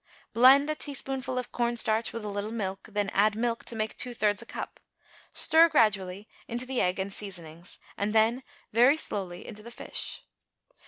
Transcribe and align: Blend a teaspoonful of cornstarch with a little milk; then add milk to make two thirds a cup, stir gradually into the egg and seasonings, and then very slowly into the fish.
Blend 0.33 0.67
a 0.67 0.73
teaspoonful 0.73 1.37
of 1.37 1.51
cornstarch 1.51 2.11
with 2.11 2.25
a 2.25 2.27
little 2.27 2.51
milk; 2.51 2.89
then 2.91 3.09
add 3.11 3.35
milk 3.35 3.63
to 3.65 3.75
make 3.75 3.95
two 3.95 4.15
thirds 4.15 4.41
a 4.41 4.47
cup, 4.47 4.79
stir 5.31 5.69
gradually 5.69 6.27
into 6.47 6.65
the 6.65 6.81
egg 6.81 6.97
and 6.97 7.13
seasonings, 7.13 7.77
and 7.97 8.11
then 8.11 8.41
very 8.73 8.97
slowly 8.97 9.45
into 9.47 9.61
the 9.61 9.69
fish. 9.69 10.23